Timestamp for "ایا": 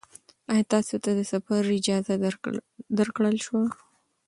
0.51-0.65